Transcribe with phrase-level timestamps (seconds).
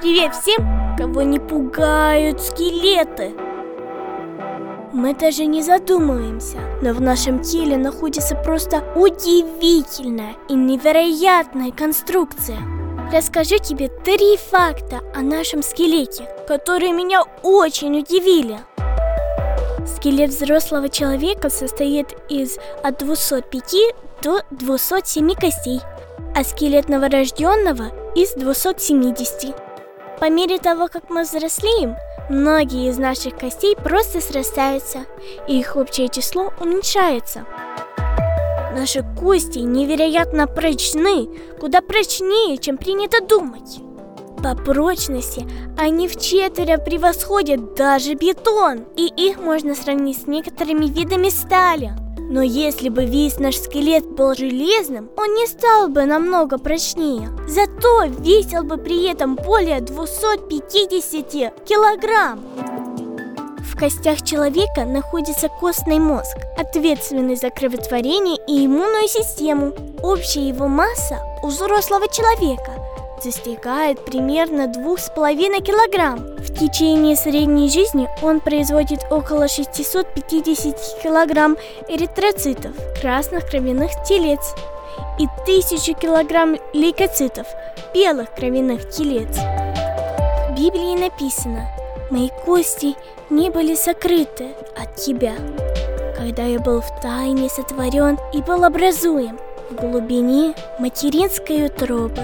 [0.00, 3.34] Привет всем, кого не пугают скелеты!
[4.94, 12.56] Мы даже не задумываемся, но в нашем теле находится просто удивительная и невероятная конструкция.
[13.12, 18.58] Расскажу тебе три факта о нашем скелете, которые меня очень удивили.
[19.86, 23.74] Скелет взрослого человека состоит из от 205
[24.22, 25.80] до 207 костей,
[26.34, 29.69] а скелет новорожденного из 270.
[30.20, 31.96] По мере того, как мы взрослеем,
[32.28, 35.06] многие из наших костей просто срастаются,
[35.48, 37.46] и их общее число уменьшается.
[38.76, 41.26] Наши кости невероятно прочны,
[41.58, 43.80] куда прочнее, чем принято думать.
[44.42, 45.46] По прочности
[45.78, 51.92] они в четверо превосходят даже бетон, и их можно сравнить с некоторыми видами стали.
[52.30, 57.28] Но если бы весь наш скелет был железным, он не стал бы намного прочнее.
[57.48, 62.40] Зато весил бы при этом более 250 килограмм.
[63.58, 69.72] В костях человека находится костный мозг, ответственный за кроветворение и иммунную систему.
[70.00, 72.79] Общая его масса у взрослого человека
[73.22, 76.18] достигает примерно 2,5 килограмм.
[76.38, 81.56] В течение средней жизни он производит около 650 килограмм
[81.88, 84.54] эритроцитов, красных кровяных телец,
[85.18, 87.46] и 1000 килограмм лейкоцитов,
[87.94, 89.36] белых кровяных телец.
[89.36, 91.68] В Библии написано
[92.10, 92.96] «Мои кости
[93.28, 95.34] не были сокрыты от тебя,
[96.16, 99.38] когда я был в тайне сотворен и был образуем
[99.70, 102.22] в глубине материнской утробы».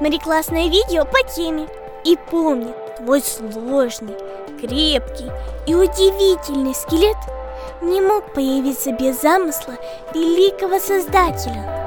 [0.00, 1.68] Смотри классное видео по теме.
[2.04, 4.16] И помни, твой сложный,
[4.58, 5.30] крепкий
[5.66, 7.18] и удивительный скелет
[7.82, 9.74] не мог появиться без замысла
[10.14, 11.76] великого Создателя–